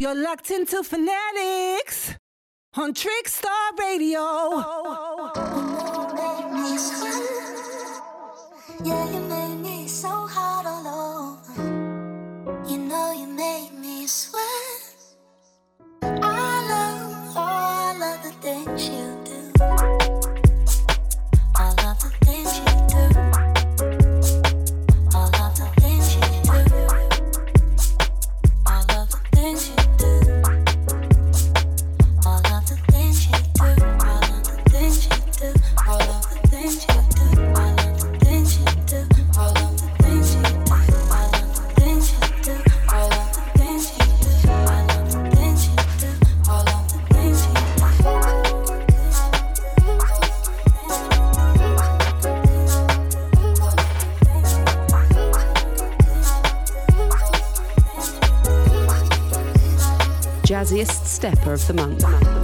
You're 0.00 0.14
locked 0.14 0.52
into 0.52 0.76
Phonetix 0.84 2.14
on 2.74 2.94
Trickstar 2.94 3.76
Radio. 3.80 4.20
Oh, 4.20 5.32
oh, 5.34 6.12
oh, 6.16 6.48
yeah, 8.84 9.47
stepper 61.18 61.52
of 61.52 61.66
the 61.66 61.74
month. 61.74 62.37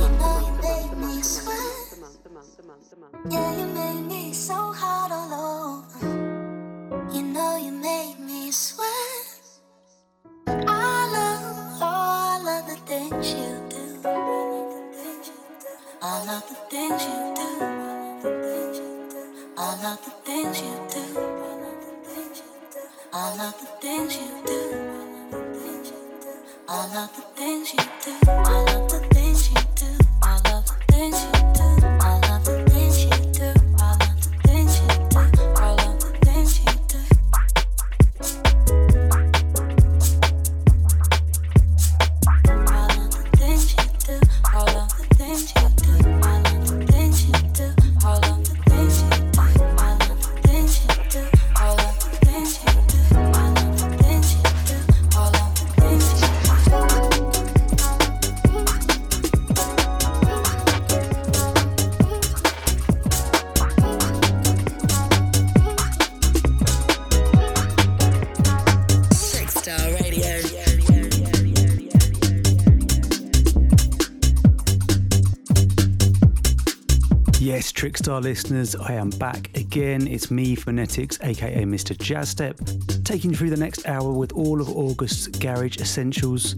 Trickstar 77.84 78.22
listeners, 78.22 78.74
I 78.74 78.94
am 78.94 79.10
back 79.10 79.54
again. 79.58 80.08
It's 80.08 80.30
me, 80.30 80.56
Phonetix, 80.56 81.22
aka 81.22 81.64
Mr. 81.64 81.94
Jazzstep, 81.94 83.04
taking 83.04 83.32
you 83.32 83.36
through 83.36 83.50
the 83.50 83.58
next 83.58 83.86
hour 83.86 84.10
with 84.10 84.32
all 84.32 84.62
of 84.62 84.70
August's 84.70 85.28
garage 85.28 85.76
essentials, 85.76 86.54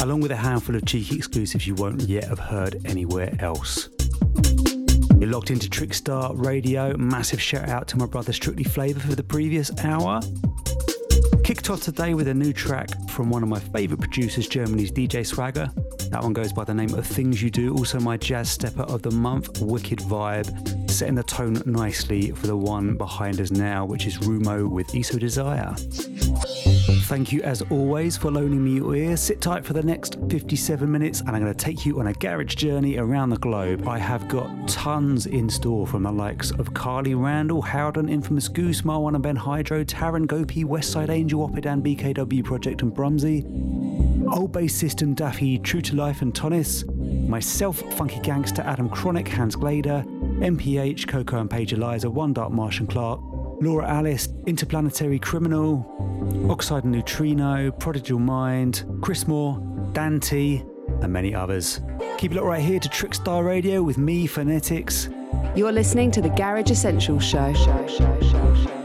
along 0.00 0.22
with 0.22 0.30
a 0.30 0.36
handful 0.36 0.74
of 0.74 0.86
cheeky 0.86 1.14
exclusives 1.16 1.66
you 1.66 1.74
won't 1.74 2.00
yet 2.00 2.24
have 2.24 2.38
heard 2.38 2.80
anywhere 2.86 3.36
else. 3.40 3.90
You're 5.18 5.28
locked 5.28 5.50
into 5.50 5.68
Trickstar 5.68 6.32
Radio. 6.42 6.96
Massive 6.96 7.42
shout 7.42 7.68
out 7.68 7.86
to 7.88 7.98
my 7.98 8.06
brother 8.06 8.32
Strictly 8.32 8.64
Flavor 8.64 9.00
for 9.00 9.14
the 9.14 9.22
previous 9.22 9.70
hour. 9.84 10.22
Kicked 11.44 11.68
off 11.68 11.82
today 11.82 12.14
with 12.14 12.28
a 12.28 12.34
new 12.34 12.54
track 12.54 12.88
from 13.10 13.28
one 13.28 13.42
of 13.42 13.50
my 13.50 13.60
favourite 13.60 14.00
producers, 14.00 14.48
Germany's 14.48 14.90
DJ 14.90 15.26
Swagger. 15.26 15.70
That 16.12 16.22
one 16.22 16.34
goes 16.34 16.52
by 16.52 16.64
the 16.64 16.74
name 16.74 16.92
of 16.92 17.06
Things 17.06 17.42
You 17.42 17.48
Do, 17.48 17.74
also 17.74 17.98
my 17.98 18.18
jazz 18.18 18.50
stepper 18.50 18.82
of 18.82 19.00
the 19.00 19.10
month, 19.10 19.62
Wicked 19.62 20.00
Vibe, 20.00 20.90
setting 20.90 21.14
the 21.14 21.22
tone 21.22 21.62
nicely 21.64 22.32
for 22.32 22.46
the 22.46 22.56
one 22.56 22.98
behind 22.98 23.40
us 23.40 23.50
now, 23.50 23.86
which 23.86 24.06
is 24.06 24.18
Rumo 24.18 24.68
with 24.68 24.94
ESO 24.94 25.18
Desire. 25.18 25.74
Thank 27.04 27.32
you 27.32 27.40
as 27.42 27.62
always 27.62 28.18
for 28.18 28.30
loaning 28.30 28.62
me 28.62 28.72
your 28.72 28.94
ear. 28.94 29.16
Sit 29.16 29.40
tight 29.40 29.64
for 29.64 29.72
the 29.72 29.82
next 29.82 30.18
57 30.28 30.90
minutes 30.90 31.20
and 31.20 31.30
I'm 31.30 31.40
going 31.40 31.54
to 31.54 31.58
take 31.58 31.86
you 31.86 31.98
on 31.98 32.08
a 32.08 32.12
garage 32.12 32.56
journey 32.56 32.98
around 32.98 33.30
the 33.30 33.38
globe. 33.38 33.88
I 33.88 33.96
have 33.98 34.28
got 34.28 34.68
tons 34.68 35.24
in 35.24 35.48
store 35.48 35.86
from 35.86 36.02
the 36.02 36.12
likes 36.12 36.50
of 36.50 36.74
Carly 36.74 37.14
Randall, 37.14 37.62
Howden, 37.62 38.10
Infamous 38.10 38.48
Goose, 38.48 38.82
Marwan 38.82 39.14
and 39.14 39.22
Ben 39.22 39.36
Hydro, 39.36 39.82
Taran 39.84 40.26
Gopi, 40.26 40.64
Westside 40.64 41.08
Angel, 41.08 41.48
Opidan, 41.48 41.80
BKW 41.80 42.44
Project 42.44 42.82
and 42.82 42.94
Brumsy. 42.94 44.11
Old 44.32 44.52
Bass 44.52 44.74
System, 44.74 45.14
Daffy, 45.14 45.58
True 45.58 45.82
to 45.82 45.94
Life 45.94 46.22
and 46.22 46.32
Tonis, 46.32 46.84
myself, 47.28 47.82
Funky 47.94 48.18
Gangster, 48.20 48.62
Adam 48.62 48.88
Chronic, 48.88 49.28
Hans 49.28 49.56
Glader, 49.56 50.04
MPH, 50.40 51.06
Coco 51.06 51.38
and 51.38 51.50
Paige 51.50 51.74
Eliza, 51.74 52.10
One 52.10 52.32
Dark 52.32 52.50
Martian 52.50 52.86
Clark, 52.86 53.20
Laura 53.60 53.86
Alice, 53.86 54.28
Interplanetary 54.46 55.18
Criminal, 55.18 55.86
Oxide 56.50 56.84
and 56.84 56.92
Neutrino, 56.92 57.70
Prodigal 57.72 58.18
Mind, 58.18 58.84
Chris 59.02 59.28
Moore, 59.28 59.58
Dante, 59.92 60.62
and 61.02 61.12
many 61.12 61.34
others. 61.34 61.80
Keep 62.16 62.32
it 62.32 62.36
locked 62.36 62.46
right 62.46 62.62
here 62.62 62.80
to 62.80 62.88
Trickstar 62.88 63.46
Radio 63.46 63.82
with 63.82 63.98
me, 63.98 64.26
Phonetix. 64.26 65.12
You're 65.56 65.72
listening 65.72 66.10
to 66.12 66.22
the 66.22 66.30
Garage 66.30 66.70
Essentials 66.70 67.24
Show. 67.24 67.52
show, 67.52 67.86
show, 67.86 68.20
show, 68.20 68.81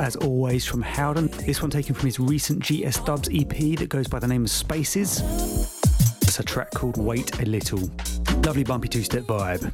as 0.00 0.16
always 0.16 0.64
from 0.64 0.80
Howden. 0.80 1.28
This 1.46 1.60
one 1.60 1.70
taken 1.70 1.94
from 1.94 2.06
his 2.06 2.18
recent 2.18 2.60
GS 2.60 3.00
Dubs 3.00 3.28
EP 3.32 3.76
that 3.78 3.88
goes 3.88 4.08
by 4.08 4.18
the 4.18 4.26
name 4.26 4.44
of 4.44 4.50
Spaces. 4.50 5.20
It's 6.22 6.40
a 6.40 6.42
track 6.42 6.70
called 6.70 6.96
Wait 6.96 7.38
a 7.40 7.44
Little. 7.44 7.90
Lovely 8.44 8.64
bumpy 8.64 8.88
two 8.88 9.02
step 9.02 9.24
vibe. 9.24 9.70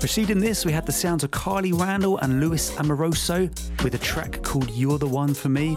Preceding 0.00 0.38
this, 0.38 0.64
we 0.64 0.72
had 0.72 0.86
the 0.86 0.92
sounds 0.92 1.22
of 1.22 1.30
Carly 1.30 1.72
Randall 1.72 2.16
and 2.18 2.40
Luis 2.40 2.74
Amoroso 2.78 3.50
with 3.84 3.94
a 3.94 3.98
track 3.98 4.42
called 4.42 4.70
You're 4.70 4.98
the 4.98 5.06
One 5.06 5.34
for 5.34 5.50
Me. 5.50 5.76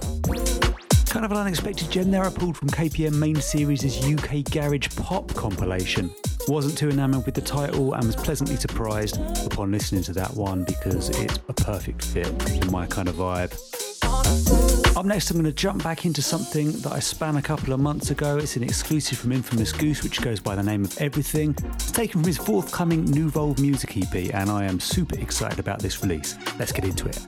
Kind 1.08 1.26
of 1.26 1.32
an 1.32 1.38
unexpected 1.38 1.92
gem 1.92 2.12
there 2.12 2.24
I 2.24 2.30
pulled 2.30 2.56
from 2.56 2.70
KPM 2.70 3.14
main 3.16 3.36
series' 3.36 3.84
UK 4.06 4.44
Garage 4.50 4.96
Pop 4.96 5.34
compilation. 5.36 6.10
Wasn't 6.48 6.78
too 6.78 6.90
enamoured 6.90 7.26
with 7.26 7.36
the 7.36 7.42
title 7.42 7.94
and 7.94 8.06
was 8.06 8.16
pleasantly 8.16 8.58
surprised 8.58 9.18
upon 9.46 9.72
listening 9.72 10.04
to 10.04 10.14
that 10.14 10.34
one 10.36 10.64
because 10.66 11.10
it's 11.10 11.40
a 11.48 11.54
perfect 11.54 12.04
fit 12.04 12.28
in 12.52 12.70
my 12.72 12.86
kind 12.86 13.08
of 13.08 13.16
vibe. 13.16 13.54
Up 14.98 15.06
next, 15.06 15.32
I'm 15.32 15.38
going 15.38 15.46
to 15.46 15.52
jump 15.52 15.84
back 15.84 16.06
into 16.06 16.22
something 16.22 16.72
that 16.82 16.92
I 16.92 17.00
span 17.00 17.38
a 17.38 17.42
couple 17.42 17.74
of 17.74 17.80
months 17.80 18.12
ago. 18.12 18.38
It's 18.38 18.58
an 18.58 18.64
exclusive 18.64 19.18
from 19.18 19.32
Infamous 19.32 19.72
Goose, 19.72 20.04
which 20.04 20.22
goes 20.22 20.40
by 20.40 20.56
the 20.56 20.64
name 20.64 20.84
of 20.86 20.98
Everything. 21.00 21.56
It's 21.74 21.92
taken 21.92 22.22
from 22.22 22.28
his 22.28 22.38
forthcoming 22.38 23.06
Nouveau 23.06 23.56
Music 23.60 23.98
EP, 23.98 24.34
and 24.34 24.52
I 24.52 24.66
am 24.66 24.80
super 24.80 25.18
excited 25.20 25.60
about 25.60 25.80
this 25.80 26.04
release. 26.04 26.38
Let's 26.60 26.72
get 26.72 26.86
into 26.86 27.08
it. 27.08 27.20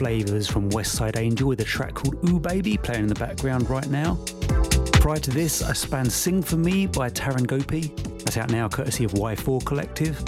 Sunday 0.00 0.22
flavours 0.22 0.48
from 0.48 0.70
Westside 0.70 1.18
Angel 1.18 1.46
with 1.46 1.60
a 1.60 1.64
track 1.64 1.92
called 1.92 2.16
Ooh 2.26 2.40
Baby 2.40 2.78
playing 2.78 3.02
in 3.02 3.06
the 3.06 3.14
background 3.14 3.68
right 3.68 3.86
now. 3.88 4.18
Prior 4.94 5.18
to 5.18 5.30
this, 5.30 5.62
I 5.62 5.74
spanned 5.74 6.10
Sing 6.10 6.42
For 6.42 6.56
Me 6.56 6.86
by 6.86 7.10
Taran 7.10 7.46
Gopi. 7.46 7.92
That's 8.24 8.38
out 8.38 8.50
now 8.50 8.66
courtesy 8.66 9.04
of 9.04 9.12
Y4 9.12 9.62
Collective. 9.66 10.18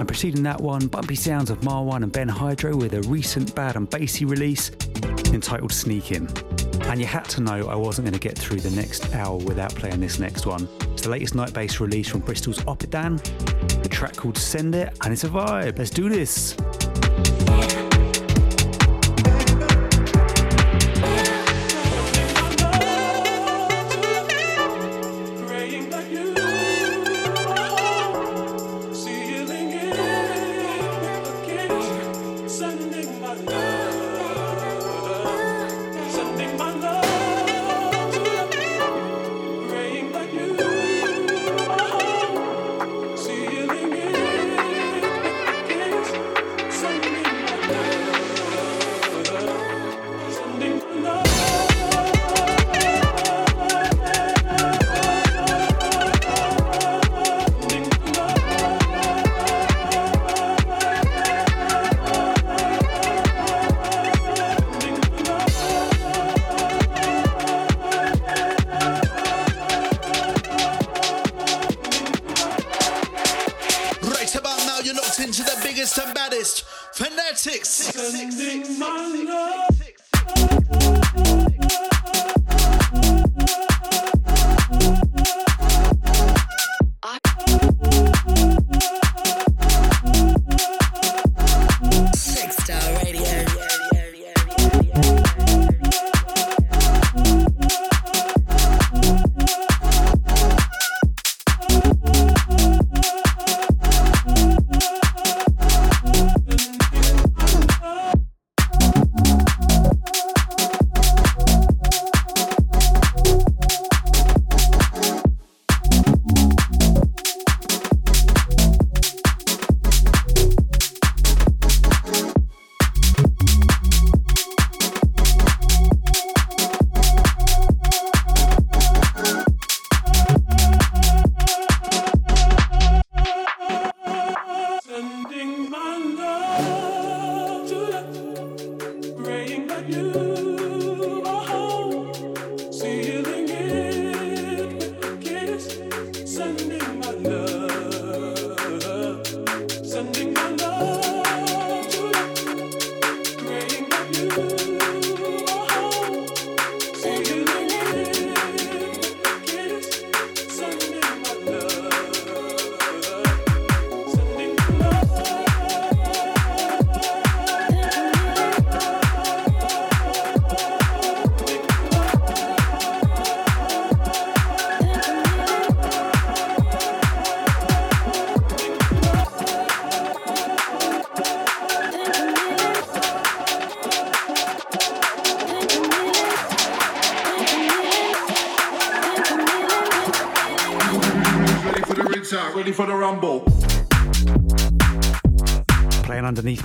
And 0.00 0.08
preceding 0.08 0.42
that 0.42 0.60
one, 0.60 0.88
bumpy 0.88 1.14
sounds 1.14 1.48
of 1.48 1.60
Marwan 1.60 2.02
and 2.02 2.10
Ben 2.10 2.28
Hydro 2.28 2.74
with 2.74 2.94
a 2.94 3.02
recent 3.02 3.54
bad 3.54 3.76
and 3.76 3.88
bassy 3.88 4.24
release 4.24 4.72
entitled 5.32 5.70
Sneakin'. 5.70 6.28
And 6.86 7.00
you 7.00 7.06
had 7.06 7.26
to 7.26 7.40
know 7.40 7.68
I 7.68 7.76
wasn't 7.76 8.06
going 8.06 8.18
to 8.18 8.28
get 8.28 8.36
through 8.36 8.60
the 8.60 8.70
next 8.70 9.14
hour 9.14 9.36
without 9.36 9.74
playing 9.76 10.00
this 10.00 10.18
next 10.18 10.44
one. 10.44 10.66
It's 10.92 11.02
the 11.02 11.10
latest 11.10 11.36
night 11.36 11.52
bass 11.52 11.78
release 11.78 12.08
from 12.08 12.20
Bristol's 12.20 12.58
Opidan, 12.66 13.18
the 13.82 13.88
track 13.88 14.16
called 14.16 14.36
Send 14.36 14.74
It, 14.74 14.96
and 15.04 15.12
it's 15.12 15.22
a 15.22 15.28
vibe. 15.28 15.78
Let's 15.78 15.90
do 15.90 16.08
this. 16.08 16.56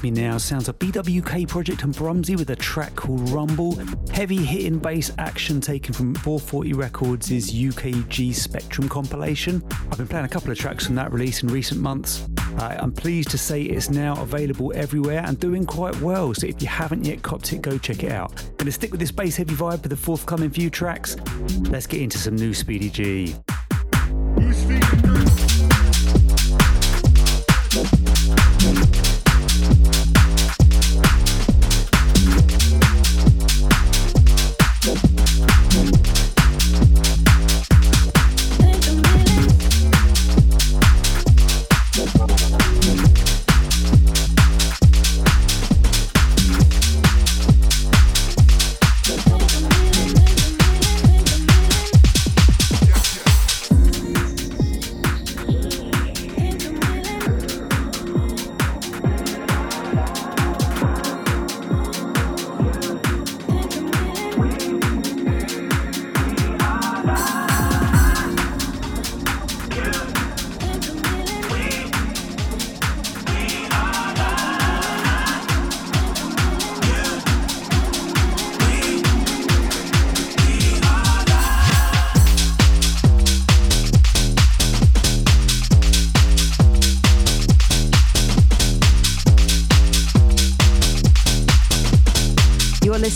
Me 0.04 0.12
now 0.12 0.38
sounds 0.38 0.68
a 0.68 0.74
BWK 0.74 1.48
project 1.48 1.84
and 1.84 1.96
Brumsy 1.96 2.38
with 2.38 2.50
a 2.50 2.56
track 2.58 2.94
called 2.94 3.30
Rumble. 3.30 3.76
Heavy 4.12 4.36
hitting 4.36 4.78
bass 4.78 5.14
action 5.18 5.62
taken 5.62 5.94
from 5.94 6.14
440 6.14 6.74
Records' 6.74 7.30
UKG 7.30 8.36
Spectrum 8.36 8.90
compilation. 8.90 9.64
I've 9.90 9.98
been 9.98 10.08
playing 10.08 10.26
a 10.26 10.30
couple 10.30 10.52
of 10.52 10.58
tracks 10.60 10.86
from 10.86 10.96
that 10.96 11.14
release 11.14 11.42
in 11.42 11.48
recent 11.48 11.80
months. 11.80 12.28
Uh, 12.58 12.78
I'm 12.82 12.92
pleased 12.92 13.32
to 13.32 13.38
say 13.38 13.62
it's 13.62 13.90
now 13.90 14.22
available 14.22 14.74
everywhere 14.76 15.24
and 15.26 15.40
doing 15.40 15.66
quite 15.66 15.96
well. 16.02 16.34
So 16.34 16.48
if 16.48 16.62
you 16.62 16.68
haven't 16.68 17.06
yet 17.06 17.22
copped 17.22 17.54
it, 17.54 17.62
go 17.62 17.78
check 17.78 18.04
it 18.04 18.12
out. 18.12 18.44
Gonna 18.58 18.74
stick 18.74 18.92
with 18.92 19.00
this 19.00 19.12
bass 19.12 19.38
heavy 19.38 19.56
vibe 19.56 19.82
for 19.82 19.88
the 19.88 19.98
forthcoming 19.98 20.50
few 20.50 20.70
tracks. 20.70 21.16
Let's 21.70 21.88
get 21.88 22.02
into 22.02 22.18
some 22.18 22.36
new 22.36 22.54
Speedy 22.54 22.90
G. 22.90 23.36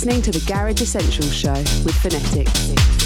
listening 0.07 0.31
to 0.31 0.39
the 0.39 0.45
Garage 0.49 0.81
Essentials 0.81 1.33
Show 1.33 1.51
with 1.83 1.95
Phonetix. 1.95 2.96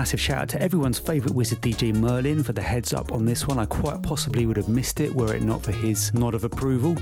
Massive 0.00 0.18
shout 0.18 0.38
out 0.38 0.48
to 0.48 0.62
everyone's 0.62 0.98
favourite 0.98 1.34
wizard 1.34 1.60
DJ 1.60 1.94
Merlin 1.94 2.42
for 2.42 2.54
the 2.54 2.62
heads 2.62 2.94
up 2.94 3.12
on 3.12 3.26
this 3.26 3.46
one. 3.46 3.58
I 3.58 3.66
quite 3.66 4.02
possibly 4.02 4.46
would 4.46 4.56
have 4.56 4.66
missed 4.66 4.98
it 4.98 5.14
were 5.14 5.34
it 5.34 5.42
not 5.42 5.62
for 5.62 5.72
his 5.72 6.14
nod 6.14 6.32
of 6.32 6.42
approval. 6.42 6.96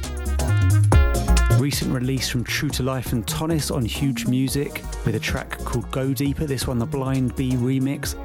Recent 1.60 1.94
release 1.94 2.28
from 2.28 2.42
True 2.42 2.70
to 2.70 2.82
Life 2.82 3.12
and 3.12 3.24
Tonis 3.24 3.72
on 3.72 3.84
Huge 3.84 4.26
Music 4.26 4.82
with 5.06 5.14
a 5.14 5.20
track 5.20 5.58
called 5.58 5.88
Go 5.92 6.12
Deeper. 6.12 6.44
This 6.44 6.66
one, 6.66 6.80
the 6.80 6.86
Blind 6.86 7.36
Bee 7.36 7.52
remix. 7.52 8.16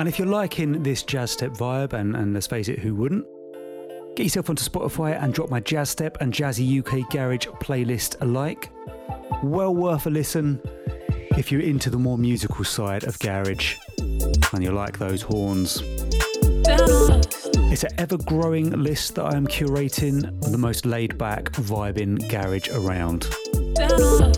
if 0.08 0.20
you're 0.20 0.28
liking 0.28 0.84
this 0.84 1.04
jazz 1.04 1.32
step 1.32 1.52
vibe, 1.52 1.94
and, 1.94 2.16
and 2.16 2.34
let's 2.34 2.48
face 2.48 2.68
it, 2.68 2.80
who 2.80 2.96
wouldn't? 2.96 3.26
Get 4.16 4.24
yourself 4.24 4.50
onto 4.50 4.64
Spotify 4.64 5.22
and 5.22 5.34
drop 5.34 5.50
my 5.50 5.60
jazz 5.60 5.90
step 5.90 6.18
and 6.22 6.34
jazzy 6.34 6.80
UK 6.80 7.10
garage 7.12 7.48
playlist 7.62 8.20
alike. 8.22 8.70
Well 9.44 9.76
worth 9.76 10.06
a 10.06 10.10
listen 10.10 10.62
if 11.38 11.52
you're 11.52 11.62
into 11.62 11.90
the 11.90 12.00
more 12.00 12.18
musical 12.18 12.64
side 12.66 13.04
of 13.04 13.20
garage 13.20 13.76
and 14.00 14.64
you 14.64 14.72
like 14.72 14.98
those 14.98 15.22
horns. 15.22 15.82
It's 17.70 17.84
an 17.84 17.92
ever 17.98 18.18
growing 18.18 18.72
list 18.72 19.16
that 19.16 19.26
I 19.26 19.36
am 19.36 19.46
curating 19.46 20.26
of 20.44 20.52
the 20.52 20.58
most 20.58 20.86
laid 20.86 21.18
back, 21.18 21.52
vibing 21.52 22.28
garage 22.30 22.70
around. 22.70 23.28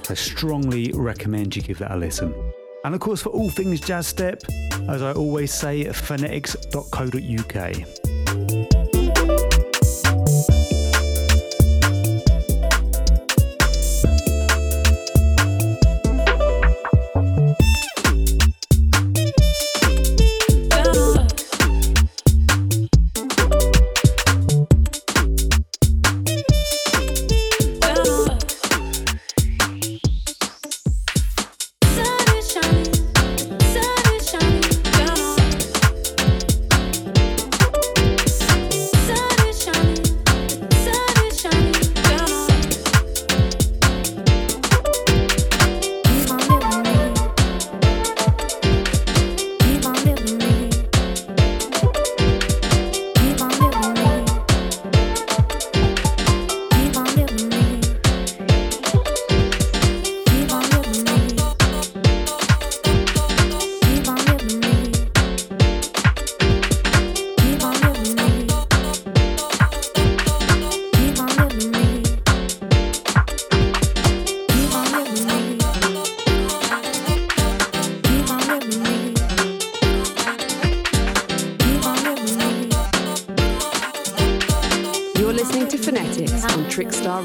I 0.10 0.14
strongly 0.14 0.92
recommend 0.94 1.56
you 1.56 1.62
give 1.62 1.78
that 1.78 1.92
a 1.92 1.96
listen. 1.96 2.34
And 2.84 2.96
of 2.96 3.02
course, 3.02 3.22
for 3.22 3.30
all 3.30 3.50
things 3.50 3.80
jazz 3.80 4.08
step, 4.08 4.42
as 4.90 5.04
I 5.04 5.14
always 5.14 5.54
say, 5.54 5.86
phonetix.co.uk. 5.86 8.09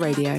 Radio. 0.04 0.38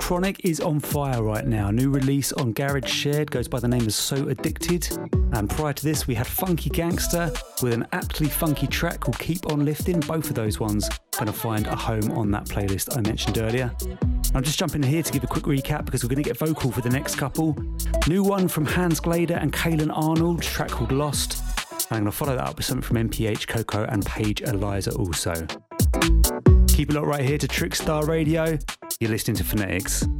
Chronic, 0.00 0.44
is 0.44 0.60
on 0.60 0.80
fire 0.80 1.22
right 1.22 1.46
now. 1.46 1.70
New 1.70 1.90
release 1.90 2.32
on 2.32 2.52
Garage 2.52 2.90
Shared 2.90 3.30
goes 3.30 3.46
by 3.46 3.60
the 3.60 3.68
name 3.68 3.82
of 3.82 3.92
So 3.92 4.28
Addicted. 4.28 4.88
And 5.34 5.48
prior 5.48 5.74
to 5.74 5.84
this, 5.84 6.06
we 6.06 6.14
had 6.14 6.26
Funky 6.26 6.70
Gangster 6.70 7.30
with 7.62 7.74
an 7.74 7.86
aptly 7.92 8.26
funky 8.26 8.66
track 8.66 9.00
called 9.00 9.18
Keep 9.18 9.52
On 9.52 9.64
Lifting. 9.64 10.00
Both 10.00 10.30
of 10.30 10.34
those 10.34 10.58
ones 10.58 10.88
going 11.12 11.26
to 11.26 11.32
find 11.32 11.66
a 11.66 11.76
home 11.76 12.10
on 12.12 12.30
that 12.30 12.46
playlist 12.46 12.96
I 12.96 13.02
mentioned 13.02 13.36
earlier. 13.36 13.70
I'm 14.34 14.42
just 14.42 14.58
jumping 14.58 14.82
in 14.82 14.88
here 14.88 15.02
to 15.02 15.12
give 15.12 15.22
a 15.22 15.26
quick 15.26 15.44
recap 15.44 15.84
because 15.84 16.02
we're 16.02 16.08
going 16.08 16.24
to 16.24 16.28
get 16.28 16.38
vocal 16.38 16.72
for 16.72 16.80
the 16.80 16.90
next 16.90 17.16
couple. 17.16 17.54
New 18.08 18.24
one 18.24 18.48
from 18.48 18.64
Hans 18.64 19.00
Glader 19.00 19.40
and 19.40 19.52
Kalen 19.52 19.94
Arnold, 19.94 20.42
track 20.42 20.70
called 20.70 20.92
Lost. 20.92 21.42
And 21.90 21.98
I'm 21.98 22.02
going 22.04 22.04
to 22.06 22.12
follow 22.12 22.36
that 22.36 22.48
up 22.48 22.56
with 22.56 22.64
something 22.64 22.82
from 22.82 22.96
MPH, 23.10 23.46
Coco, 23.46 23.84
and 23.84 24.04
Paige 24.06 24.40
Eliza 24.40 24.92
also. 24.94 25.34
Keep 26.68 26.90
it 26.90 26.94
locked 26.94 27.06
right 27.06 27.22
here 27.22 27.38
to 27.38 27.46
Trickstar 27.46 28.08
Radio. 28.08 28.58
You're 29.00 29.10
listening 29.10 29.36
to 29.36 29.44
Phonetix. 29.44 30.19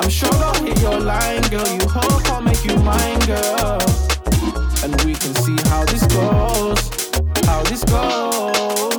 I'm 0.00 0.08
sure 0.08 0.32
I'll 0.32 0.54
hit 0.64 0.80
your 0.80 0.98
line, 0.98 1.42
girl. 1.50 1.68
You 1.68 1.86
hope 1.86 2.30
I'll 2.32 2.40
make 2.40 2.64
you 2.64 2.74
mine, 2.78 3.18
girl. 3.26 3.78
And 4.82 4.98
we 5.04 5.12
can 5.12 5.34
see 5.44 5.58
how 5.68 5.84
this 5.84 6.06
goes. 6.06 6.80
How 7.44 7.62
this 7.64 7.84
goes. 7.84 8.96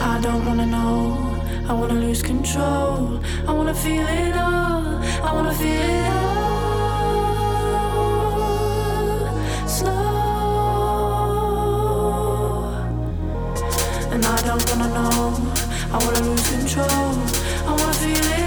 I 0.00 0.18
don't 0.20 0.44
wanna 0.44 0.66
know. 0.66 1.40
I 1.68 1.72
wanna 1.72 1.94
lose 1.94 2.22
control. 2.22 3.20
I 3.46 3.52
wanna 3.52 3.74
feel 3.74 4.06
it 4.08 4.36
all. 4.36 4.84
I 5.22 5.32
wanna 5.32 5.54
feel 5.54 5.80
it 5.94 6.06
all. 6.10 6.48
Slow. 9.68 10.56
And 14.10 14.26
I 14.26 14.36
don't 14.48 14.64
wanna 14.70 14.88
know. 14.98 15.36
I 15.92 15.94
wanna 16.04 16.20
lose 16.30 16.48
control. 16.50 17.14
I 17.68 17.70
wanna 17.70 17.94
feel 18.02 18.26
it. 18.40 18.45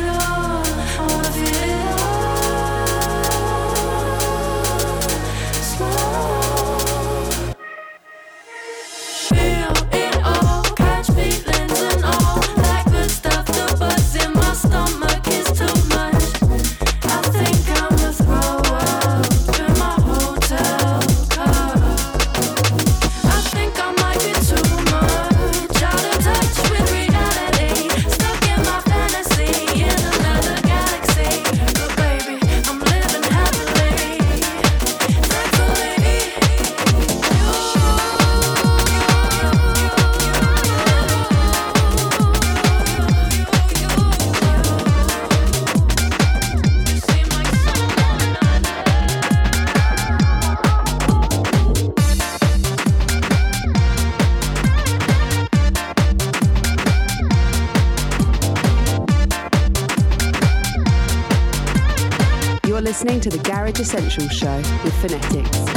Essentials 63.79 64.33
Show 64.33 64.57
with 64.83 64.93
Phonetix. 65.01 65.68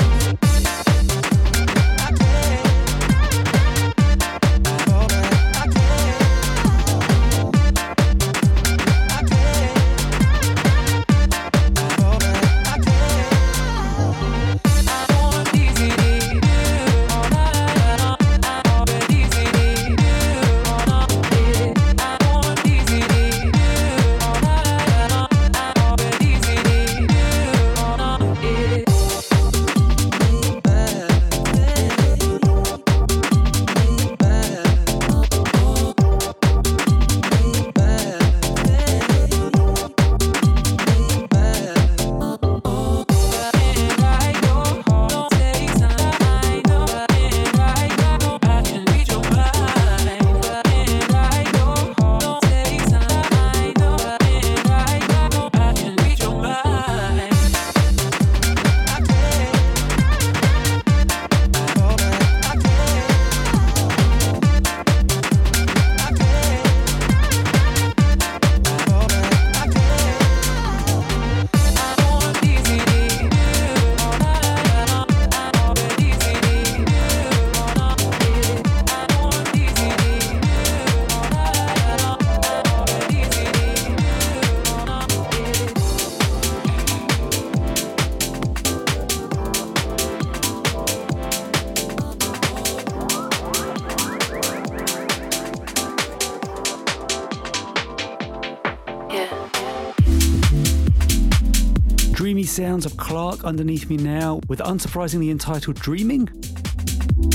Sounds 102.83 102.93
of 102.93 102.99
Clark 102.99 103.45
underneath 103.45 103.89
me 103.89 103.97
now 103.97 104.41
with 104.49 104.59
unsurprisingly 104.59 105.31
entitled 105.31 105.77
Dreaming. 105.77 106.29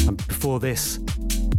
And 0.06 0.18
before 0.28 0.60
this, 0.60 1.00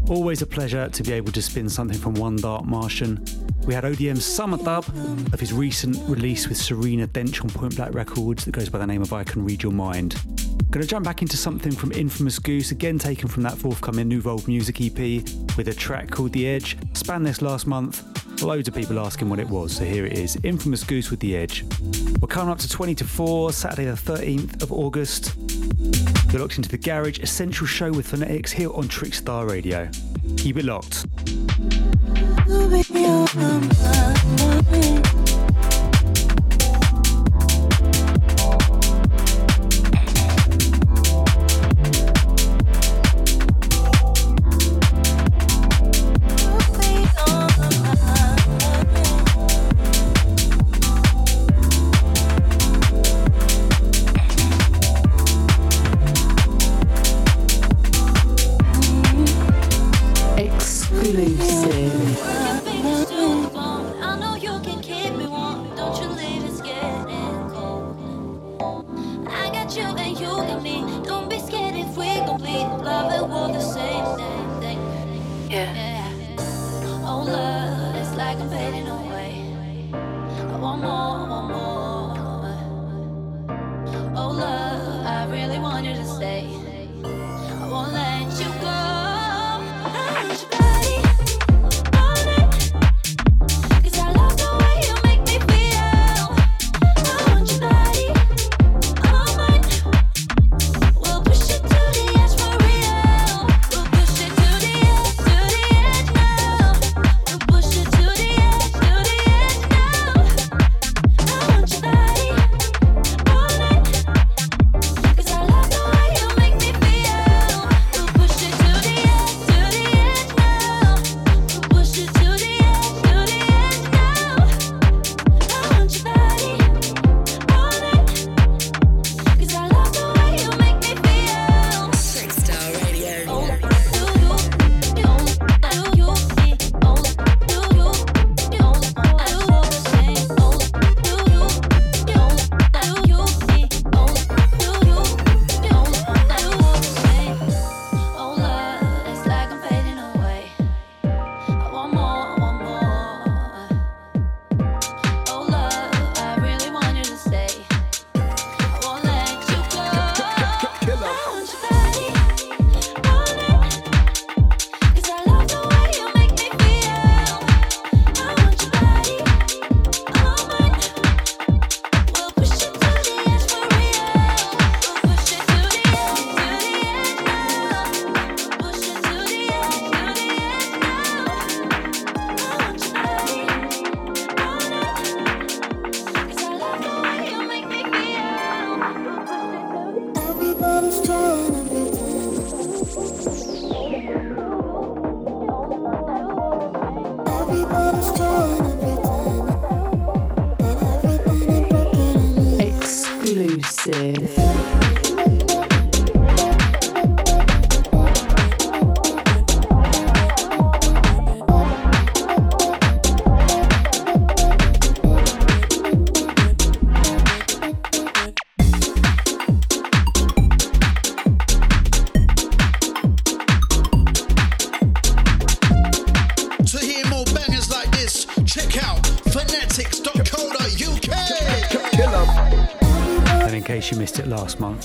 always 0.09 0.43
a 0.43 0.47
pleasure 0.47 0.89
to 0.91 1.03
be 1.03 1.13
able 1.13 1.33
to 1.33 1.41
spin 1.41 1.71
something 1.71 1.97
from 1.97 2.15
One 2.15 2.37
Dark 2.37 2.67
Martian. 2.67 3.25
We 3.67 3.73
had 3.73 3.85
ODM's 3.85 4.27
Summer 4.27 4.59
Dub 4.59 4.85
of 5.33 5.41
his 5.41 5.55
recent 5.55 5.97
release 6.07 6.49
with 6.49 6.59
Serena 6.59 7.07
Dench 7.07 7.43
on 7.43 7.49
Point 7.49 7.77
Black 7.77 7.95
Records 7.95 8.45
that 8.45 8.51
goes 8.51 8.69
by 8.69 8.79
the 8.79 8.87
name 8.87 9.01
of 9.01 9.13
I 9.15 9.25
Can 9.25 9.45
Read 9.45 9.63
Your 9.63 9.73
Mind. 9.73 10.21
Gonna 10.71 10.85
jump 10.85 11.07
back 11.07 11.23
into 11.23 11.39
something 11.39 11.73
from 11.73 11.93
Infamous 11.93 12.39
Goose, 12.39 12.73
again 12.73 12.99
taken 12.99 13.27
from 13.27 13.43
that 13.45 13.57
forthcoming 13.57 14.09
Nouveau 14.09 14.39
Music 14.47 14.83
EP 14.83 15.23
with 15.57 15.69
a 15.69 15.75
track 15.75 16.11
called 16.11 16.33
The 16.33 16.47
Edge. 16.47 16.77
Span 16.93 17.23
this 17.23 17.41
last 17.41 17.67
month, 17.67 18.05
loads 18.43 18.69
of 18.69 18.75
people 18.75 18.99
asking 18.99 19.29
what 19.29 19.39
it 19.39 19.49
was, 19.49 19.77
so 19.77 19.85
here 19.85 20.07
it 20.07 20.13
is 20.13 20.39
Infamous 20.43 20.85
Goose 20.85 21.11
with 21.11 21.21
The 21.21 21.37
Edge. 21.37 21.65
We're 22.21 22.29
coming 22.29 22.51
up 22.51 22.59
to 22.59 22.69
20 22.69 22.95
to 22.97 23.05
4, 23.05 23.53
Saturday 23.53 23.87
the 23.87 23.93
13th 23.93 24.63
of 24.63 24.73
August. 24.73 25.35
You're 26.31 26.43
locked 26.43 26.57
into 26.57 26.69
the 26.69 26.79
Garage 26.79 27.19
Essential 27.21 27.67
Show 27.67 27.91
with 27.91 28.11
Phonetix 28.11 28.51
here 28.51 28.71
on 28.73 28.85
Trickstar 28.89 29.49
Radio. 29.49 29.89
Keep 30.37 30.59
it 30.59 30.65
locked. 30.65 31.07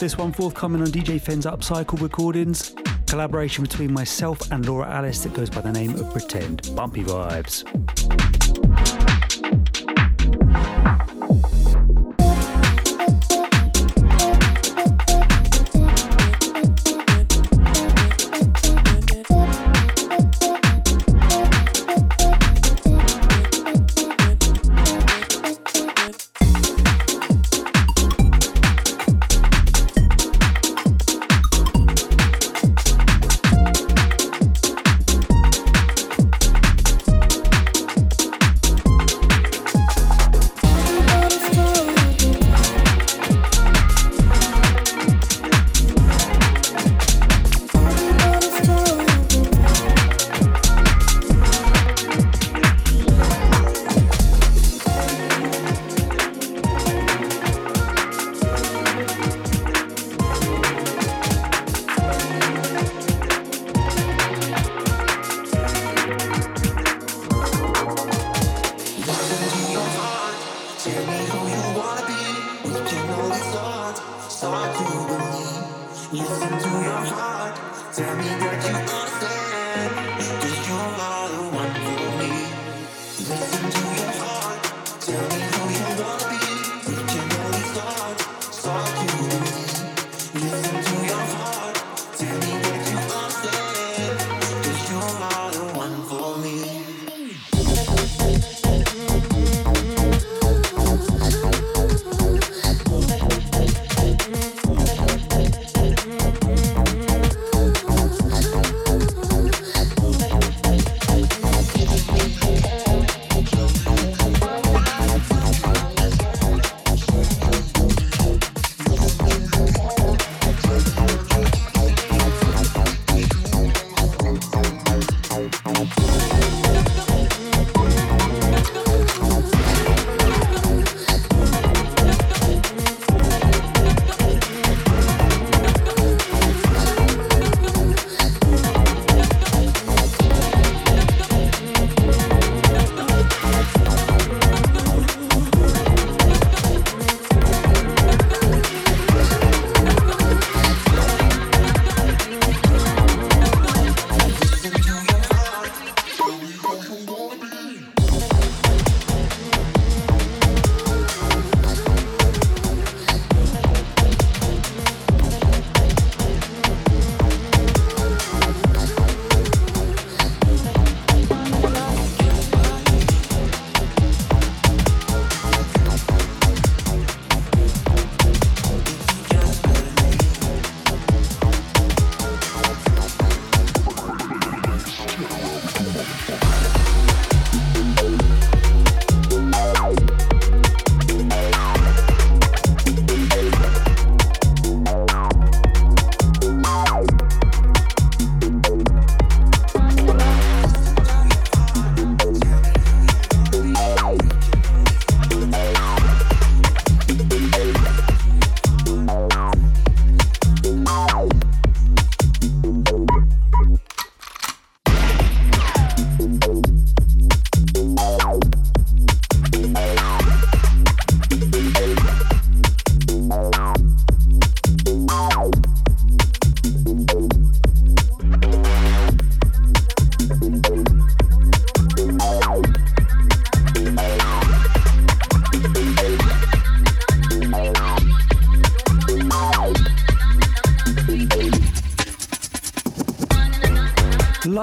This 0.04 0.18
one 0.18 0.34
forthcoming 0.34 0.82
on 0.82 0.88
DJ 0.88 1.18
Fen's 1.22 1.46
Upcycle 1.46 2.02
Recordings. 2.02 2.76
Collaboration 3.08 3.64
between 3.64 3.94
myself 3.94 4.52
and 4.52 4.68
Laura 4.68 4.86
Alice 4.86 5.24
that 5.24 5.34
goes 5.34 5.50
by 5.50 5.62
the 5.62 5.72
name 5.72 5.96
of 5.96 6.12
Pretend. 6.12 6.70
Bumpy 6.76 7.06
vibes. 7.06 7.64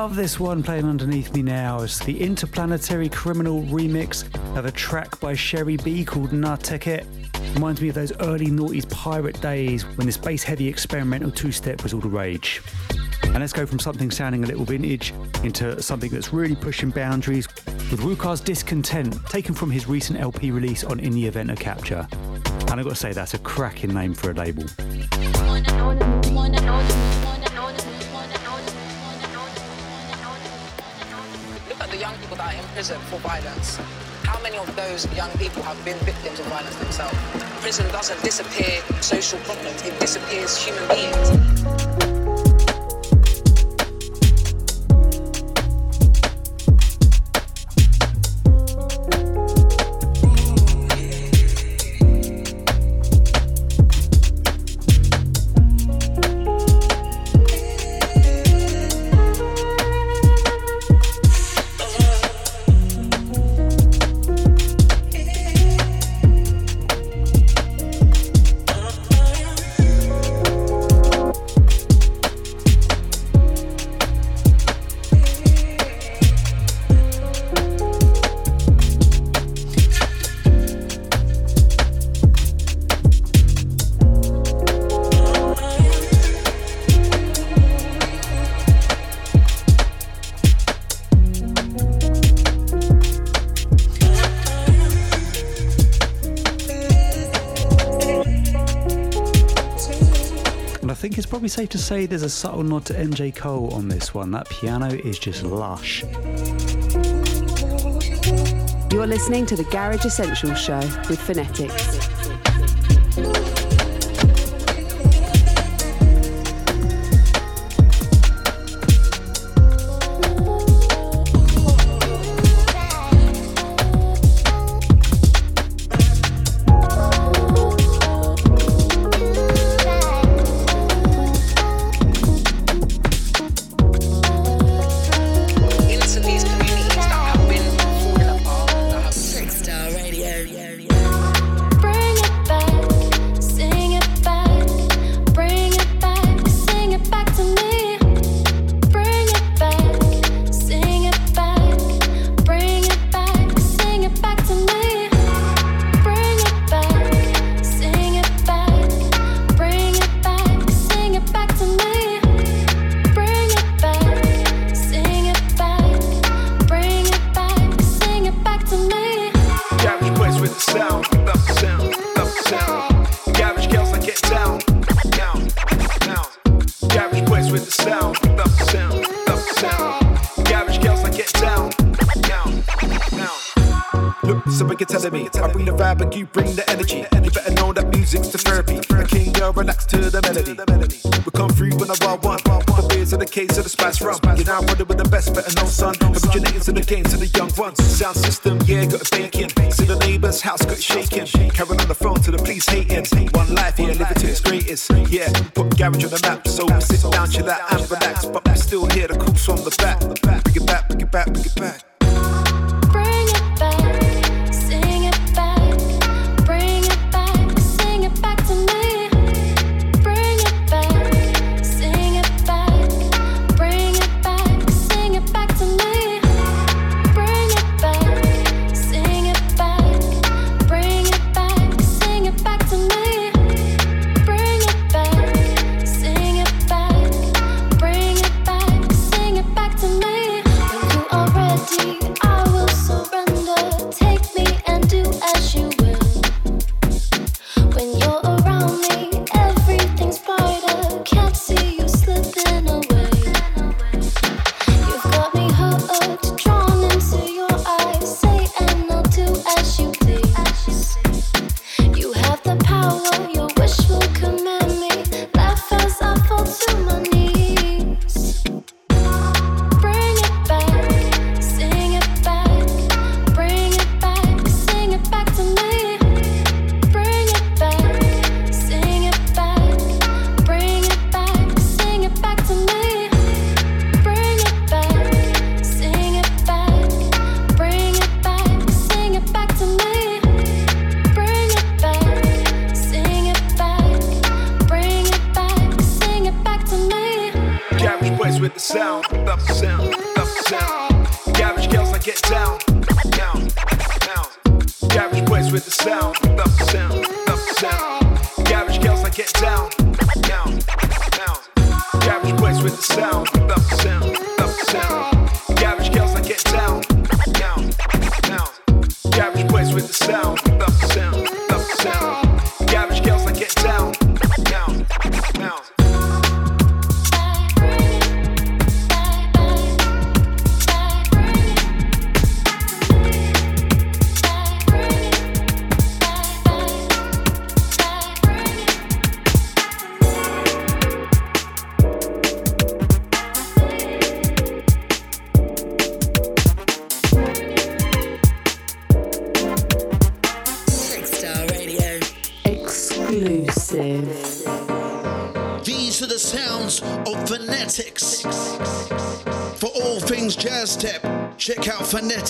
Love 0.03 0.17
this 0.17 0.41
one 0.41 0.63
playing 0.63 0.87
underneath 0.87 1.35
me 1.35 1.43
now. 1.43 1.83
It's 1.83 1.99
the 1.99 2.19
Interplanetary 2.19 3.11
Criminal 3.11 3.65
remix 3.65 4.25
of 4.57 4.65
a 4.65 4.71
track 4.71 5.21
by 5.21 5.35
Sherry 5.35 5.77
B 5.77 6.07
called 6.07 6.33
Na 6.33 6.57
Teket. 6.57 7.05
Reminds 7.55 7.83
me 7.83 7.91
of 7.91 7.97
those 7.97 8.11
early 8.21 8.47
noughties 8.47 8.91
pirate 8.91 9.39
days 9.43 9.85
when 9.99 10.07
this 10.07 10.17
bass 10.17 10.43
heavy 10.43 10.67
experimental 10.69 11.31
two 11.31 11.53
step 11.53 11.83
was 11.83 11.93
all 11.93 12.01
the 12.01 12.09
rage. 12.09 12.63
And 13.25 13.41
let's 13.41 13.53
go 13.53 13.67
from 13.67 13.79
something 13.79 14.11
sounding 14.11 14.43
a 14.43 14.47
little 14.47 14.65
vintage 14.65 15.13
into 15.45 15.83
something 15.83 16.11
that's 16.11 16.33
really 16.33 16.57
pushing 16.57 16.89
boundaries 16.89 17.47
with 17.91 18.01
Rukar's 18.01 18.41
Discontent, 18.41 19.15
taken 19.27 19.55
from 19.55 19.71
his 19.71 19.87
recent 19.87 20.19
LP 20.19 20.51
release 20.51 20.83
on 20.83 20.99
In 20.99 21.13
the 21.13 21.27
Event 21.27 21.51
of 21.51 21.59
Capture. 21.59 22.09
And 22.13 22.71
I've 22.71 22.85
got 22.85 22.91
to 22.91 22.97
say, 22.97 23.13
that's 23.13 23.35
a 23.35 23.39
cracking 23.39 23.93
name 23.93 24.15
for 24.15 24.31
a 24.31 24.35
label. 24.35 24.65
Prison 32.81 32.99
for 33.11 33.19
violence, 33.19 33.77
how 34.25 34.41
many 34.43 34.57
of 34.57 34.75
those 34.75 35.05
young 35.15 35.31
people 35.33 35.63
have 35.65 35.77
been 35.85 35.99
victims 35.99 36.41
of 36.41 36.47
violence 36.47 36.75
themselves? 36.77 37.15
Prison 37.61 37.87
doesn't 37.93 38.23
disappear 38.23 38.81
social 39.03 39.39
problems, 39.41 39.83
it 39.83 40.01
disappears 40.01 40.57
human 40.57 40.89
beings. 40.89 42.00
Safe 101.51 101.69
to 101.71 101.79
say 101.79 102.07
there's 102.07 102.23
a 102.23 102.31
subtle 102.31 102.63
nod 102.63 102.85
to 102.85 102.95
MJ 102.95 103.35
Cole 103.35 103.75
on 103.75 103.89
this 103.89 104.15
one. 104.15 104.31
That 104.31 104.49
piano 104.49 104.87
is 104.87 105.19
just 105.19 105.43
lush. 105.43 106.05
You're 108.93 109.09
listening 109.09 109.47
to 109.47 109.57
the 109.57 109.67
Garage 109.69 110.05
Essentials 110.05 110.61
Show 110.61 110.79
with 111.09 111.19
Phonetix. 111.19 112.00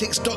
Out 0.03 0.30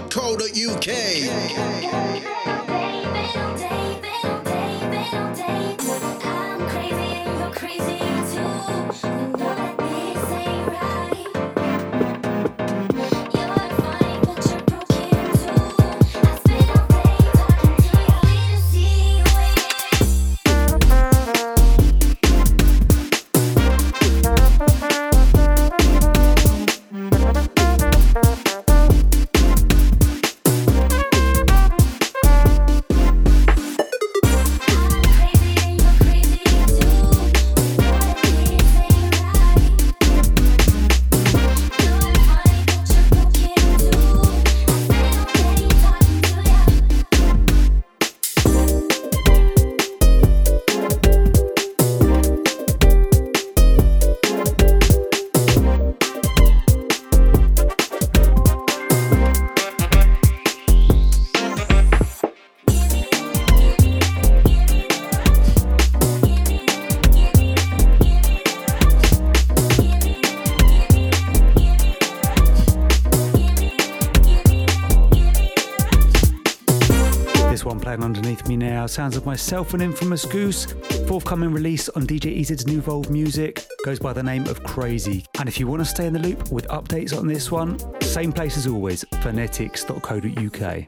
sounds 79.04 79.18
of 79.18 79.26
myself 79.26 79.74
and 79.74 79.84
Infamous 79.84 80.24
Goose. 80.24 80.66
Forthcoming 81.10 81.52
release 81.52 81.90
on 81.90 82.08
DJ 82.08 82.40
EZ's 82.40 82.66
New 82.66 82.82
Volve 82.82 83.10
Music 83.10 83.66
goes 83.84 84.00
by 84.00 84.14
the 84.14 84.24
name 84.24 84.48
of 84.48 84.64
Crazy. 84.64 85.26
And 85.38 85.50
if 85.50 85.60
you 85.60 85.68
want 85.68 85.82
to 85.82 85.86
stay 85.86 86.08
in 86.08 86.14
the 86.14 86.20
loop 86.20 86.50
with 86.54 86.66
updates 86.70 87.14
on 87.14 87.28
this 87.28 87.52
one, 87.52 87.78
same 88.02 88.32
place 88.32 88.56
as 88.56 88.66
always, 88.66 89.04
phonetix.co.uk. 89.16 90.86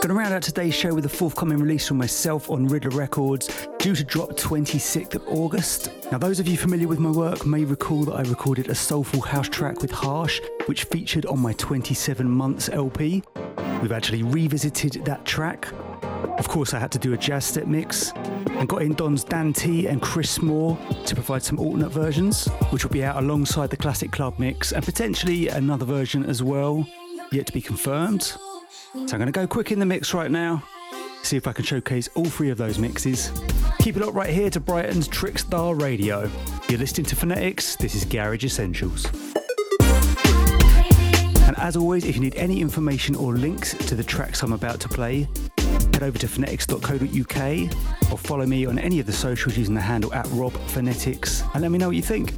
Gonna 0.00 0.14
round 0.14 0.32
out 0.32 0.42
today's 0.42 0.74
show 0.74 0.94
with 0.94 1.04
a 1.04 1.10
forthcoming 1.10 1.58
release 1.58 1.86
from 1.86 1.98
myself 1.98 2.48
on 2.48 2.66
Riddler 2.66 2.96
Records, 2.96 3.68
due 3.78 3.94
to 3.94 4.04
drop 4.04 4.30
26th 4.30 5.16
of 5.16 5.28
August. 5.28 5.90
Now, 6.12 6.16
those 6.16 6.40
of 6.40 6.48
you 6.48 6.56
familiar 6.56 6.88
with 6.88 6.98
my 6.98 7.10
work 7.10 7.44
may 7.44 7.66
recall 7.66 8.04
that 8.04 8.14
I 8.14 8.22
recorded 8.22 8.68
a 8.70 8.74
soulful 8.74 9.20
house 9.20 9.50
track 9.50 9.82
with 9.82 9.90
Harsh, 9.90 10.40
which 10.64 10.84
featured 10.84 11.26
on 11.26 11.40
my 11.40 11.52
27 11.52 12.26
months 12.26 12.70
LP. 12.70 13.22
We've 13.84 13.92
actually 13.92 14.22
revisited 14.22 15.04
that 15.04 15.26
track. 15.26 15.70
Of 16.38 16.48
course, 16.48 16.72
I 16.72 16.78
had 16.78 16.90
to 16.92 16.98
do 16.98 17.12
a 17.12 17.18
jazz 17.18 17.44
step 17.44 17.66
mix 17.66 18.12
and 18.12 18.66
got 18.66 18.80
in 18.80 18.94
Don's 18.94 19.24
Dan 19.24 19.52
T 19.52 19.88
and 19.88 20.00
Chris 20.00 20.40
Moore 20.40 20.78
to 21.04 21.14
provide 21.14 21.42
some 21.42 21.58
alternate 21.58 21.90
versions, 21.90 22.46
which 22.70 22.82
will 22.82 22.90
be 22.90 23.04
out 23.04 23.22
alongside 23.22 23.68
the 23.68 23.76
classic 23.76 24.10
club 24.10 24.38
mix 24.38 24.72
and 24.72 24.82
potentially 24.82 25.48
another 25.48 25.84
version 25.84 26.24
as 26.24 26.42
well, 26.42 26.88
yet 27.30 27.44
to 27.44 27.52
be 27.52 27.60
confirmed. 27.60 28.22
So 28.22 28.38
I'm 28.94 29.06
going 29.06 29.26
to 29.26 29.32
go 29.32 29.46
quick 29.46 29.70
in 29.70 29.80
the 29.80 29.84
mix 29.84 30.14
right 30.14 30.30
now, 30.30 30.62
see 31.22 31.36
if 31.36 31.46
I 31.46 31.52
can 31.52 31.66
showcase 31.66 32.08
all 32.14 32.24
three 32.24 32.48
of 32.48 32.56
those 32.56 32.78
mixes. 32.78 33.30
Keep 33.80 33.98
it 33.98 34.02
up 34.02 34.14
right 34.14 34.30
here 34.30 34.48
to 34.48 34.60
Brighton's 34.60 35.10
Trickstar 35.10 35.78
Radio. 35.78 36.30
You're 36.70 36.78
listening 36.78 37.04
to 37.04 37.16
Phonetix, 37.16 37.76
this 37.76 37.94
is 37.94 38.06
Garage 38.06 38.44
Essentials. 38.46 39.04
And 41.54 41.62
as 41.62 41.76
always, 41.76 42.04
if 42.04 42.16
you 42.16 42.20
need 42.20 42.34
any 42.34 42.60
information 42.60 43.14
or 43.14 43.34
links 43.34 43.74
to 43.74 43.94
the 43.94 44.02
tracks 44.02 44.42
I'm 44.42 44.52
about 44.52 44.80
to 44.80 44.88
play, 44.88 45.28
head 45.92 46.02
over 46.02 46.18
to 46.18 46.26
phonetix.co.uk 46.26 48.10
or 48.12 48.18
follow 48.18 48.44
me 48.44 48.66
on 48.66 48.76
any 48.78 48.98
of 48.98 49.06
the 49.06 49.12
socials 49.12 49.56
using 49.56 49.74
the 49.74 49.80
handle 49.80 50.12
at 50.12 50.26
robphonetix 50.26 51.48
and 51.54 51.62
let 51.62 51.70
me 51.70 51.78
know 51.78 51.86
what 51.88 51.96
you 51.96 52.02
think. 52.02 52.34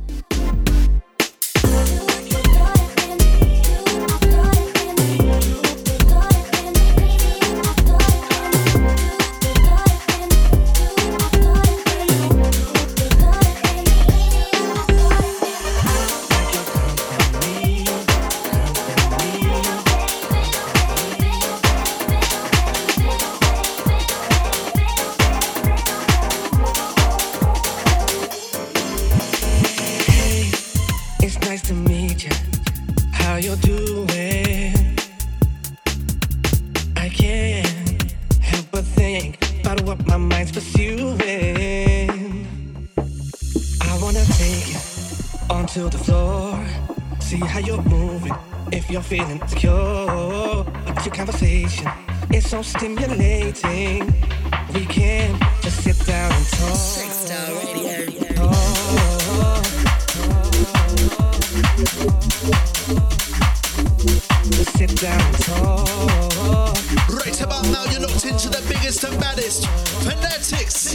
Onto 45.67 45.89
the 45.89 45.99
floor, 45.99 46.65
see 47.19 47.39
how 47.39 47.59
you're 47.59 47.83
moving. 47.83 48.33
If 48.71 48.89
you're 48.89 49.03
feeling 49.03 49.45
secure, 49.49 50.63
but 50.63 51.05
your 51.05 51.13
conversation 51.13 51.89
is 52.33 52.49
so 52.49 52.63
stimulating. 52.63 54.15
We 54.73 54.87
can 54.87 55.37
just 55.63 55.83
sit 55.83 55.99
down 56.07 56.31
and 56.31 56.47
talk. 56.47 56.79
Trickstar 56.95 57.49
Radio. 57.65 58.47
Just 64.53 64.79
sit 64.79 64.95
down 65.01 65.21
and 65.21 65.39
talk. 65.43 66.77
Right 67.09 67.41
about 67.41 67.65
now, 67.71 67.85
you're 67.91 68.03
locked 68.03 68.25
into 68.25 68.49
the 68.51 68.63
biggest 68.69 69.03
and 69.03 69.19
baddest 69.19 69.65
Phonetix. 70.05 70.95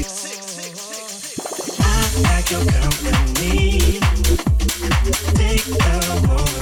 I 1.81 2.21
like 2.21 2.49
your 2.51 2.63
company. 2.71 4.50
Take 4.81 5.67
a 5.67 5.73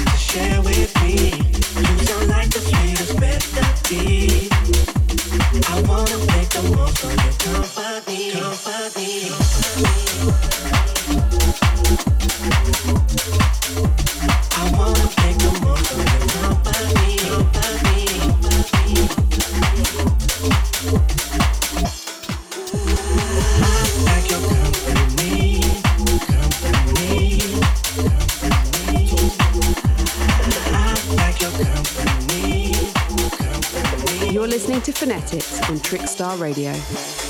to 0.03 0.17
share 0.17 0.61
with 0.61 0.93
me. 1.03 1.28
Trickstar 36.19 36.37
Radio. 36.37 37.28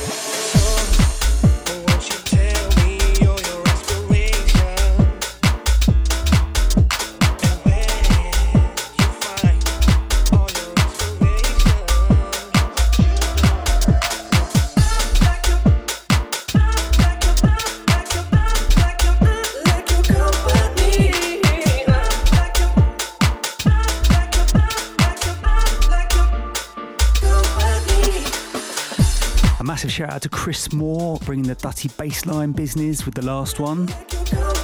Chris 30.50 30.74
Moore 30.74 31.20
bringing 31.26 31.46
the 31.46 31.54
Dutty 31.54 31.90
bassline 31.90 32.56
business 32.56 33.06
with 33.06 33.14
the 33.14 33.22
last 33.22 33.60
one. 33.60 33.88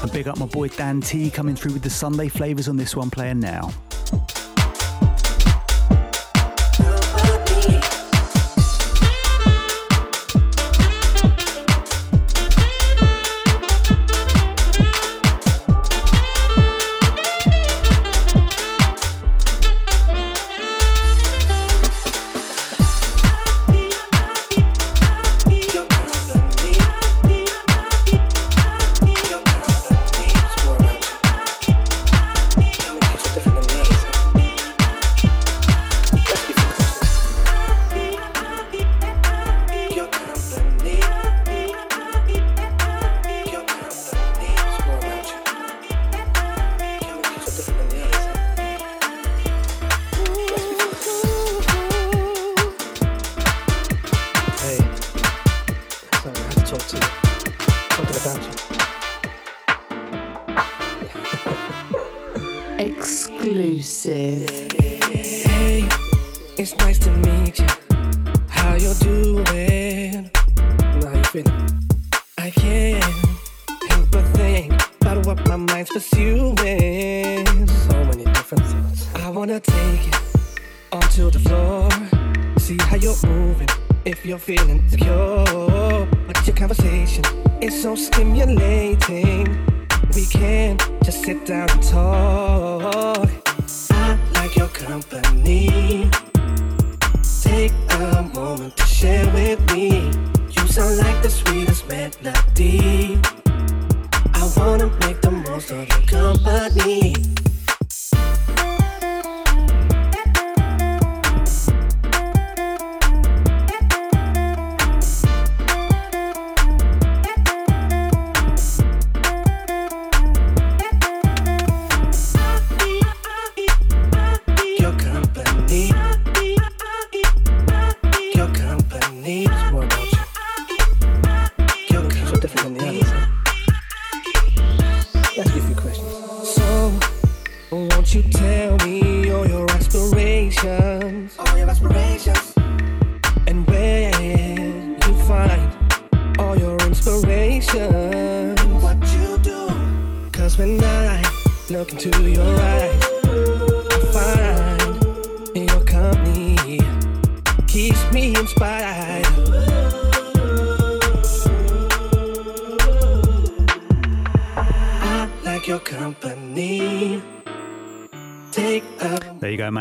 And 0.01 0.11
big 0.11 0.27
up 0.27 0.39
my 0.39 0.47
boy 0.47 0.69
Dan 0.69 0.99
T 0.99 1.29
coming 1.29 1.55
through 1.55 1.73
with 1.73 1.83
the 1.83 1.91
Sunday 1.91 2.27
flavours 2.27 2.67
on 2.67 2.75
this 2.75 2.95
one 2.95 3.11
playing 3.11 3.39
now. 3.39 3.71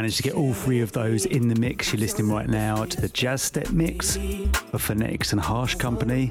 Managed 0.05 0.19
to 0.19 0.23
get 0.23 0.35
all 0.35 0.53
three 0.53 0.83
of 0.83 0.93
those 0.93 1.25
in 1.25 1.49
the 1.49 1.59
mix. 1.59 1.91
You're 1.91 2.01
listening 2.01 2.31
right 2.31 2.47
now 2.47 2.85
to 2.85 3.01
the 3.01 3.09
Jazz 3.09 3.41
Step 3.41 3.71
mix 3.71 4.17
of 4.17 4.87
Phonetix 4.87 5.33
and 5.33 5.41
Harsh 5.41 5.77
Company. 5.77 6.31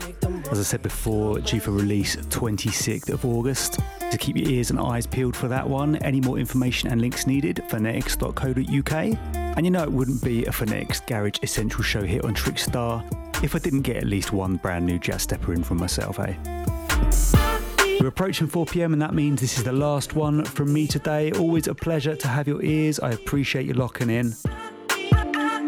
As 0.51 0.59
I 0.59 0.61
said 0.61 0.83
before, 0.83 1.39
due 1.39 1.59
for 1.59 1.71
release 1.71 2.15
26th 2.15 3.09
of 3.09 3.25
August. 3.25 3.79
To 4.11 4.17
keep 4.19 4.37
your 4.37 4.47
ears 4.47 4.69
and 4.69 4.79
eyes 4.79 5.07
peeled 5.07 5.35
for 5.35 5.47
that 5.47 5.67
one. 5.67 5.95
Any 6.03 6.21
more 6.21 6.37
information 6.37 6.91
and 6.91 7.01
links 7.01 7.25
needed, 7.25 7.63
phonetix.co.uk. 7.67 9.17
And 9.57 9.65
you 9.65 9.71
know 9.71 9.81
it 9.81 9.91
wouldn't 9.91 10.23
be 10.23 10.45
a 10.45 10.51
Phonetix 10.51 11.03
Garage 11.07 11.39
Essential 11.41 11.81
show 11.81 12.03
here 12.03 12.21
on 12.23 12.35
Trickstar 12.35 13.03
if 13.43 13.55
I 13.55 13.57
didn't 13.57 13.81
get 13.81 13.97
at 13.97 14.05
least 14.05 14.31
one 14.31 14.57
brand 14.57 14.85
new 14.85 14.99
jazz 14.99 15.23
stepper 15.23 15.51
in 15.51 15.63
from 15.63 15.77
myself, 15.77 16.19
eh? 16.19 17.52
We're 17.99 18.07
approaching 18.07 18.47
4 18.47 18.65
pm, 18.65 18.93
and 18.93 19.01
that 19.01 19.13
means 19.13 19.39
this 19.39 19.57
is 19.57 19.63
the 19.63 19.71
last 19.71 20.13
one 20.13 20.43
from 20.43 20.73
me 20.73 20.87
today. 20.87 21.31
Always 21.31 21.67
a 21.67 21.75
pleasure 21.75 22.15
to 22.15 22.27
have 22.27 22.47
your 22.47 22.61
ears. 22.61 22.99
I 22.99 23.11
appreciate 23.11 23.65
you 23.65 23.73
locking 23.73 24.09
in. 24.09 24.35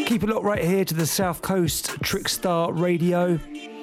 Keep 0.06 0.24
it 0.24 0.30
locked 0.30 0.44
right 0.44 0.64
here 0.64 0.84
to 0.86 0.94
the 0.94 1.06
South 1.06 1.42
Coast 1.42 1.88
Trickstar 2.02 2.78
Radio, 2.78 3.40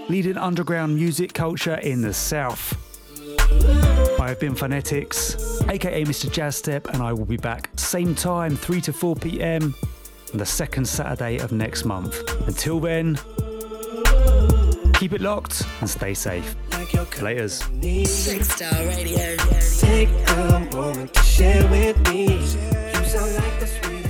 leading 0.09 0.37
underground 0.37 0.95
music 0.95 1.33
culture 1.33 1.77
in 1.77 2.03
the 2.03 2.13
South. 2.13 2.77
I 4.21 4.29
have 4.29 4.39
been 4.39 4.55
Phonetix, 4.55 5.69
aka 5.69 6.05
Mr. 6.05 6.31
Jazz 6.31 6.57
Step, 6.57 6.89
and 6.89 7.03
I 7.03 7.13
will 7.13 7.25
be 7.25 7.37
back 7.37 7.71
same 7.77 8.15
time, 8.15 8.57
3 8.57 8.81
to 8.83 8.93
4 8.93 9.17
pm, 9.17 9.75
on 10.33 10.39
the 10.39 10.47
second 10.47 10.87
Saturday 10.87 11.39
of 11.39 11.53
next 11.53 11.85
month. 11.85 12.17
Until 12.47 12.81
then, 12.81 13.17
keep 14.95 15.13
it 15.13 15.21
locked 15.21 15.63
and 15.81 15.89
stay 15.89 16.15
safe. 16.15 16.55
Laters. 16.93 17.63
Trickstar 17.81 18.87
Radio. 18.89 19.37
Take 19.79 20.09
a 20.29 20.77
moment 20.77 21.15
to 21.15 21.23
share 21.23 21.67
with 21.69 21.99
me. 22.09 22.35
You 22.35 23.05
sound 23.07 23.35
like 23.35 23.61
the 23.61 23.67
sweet. 23.67 24.02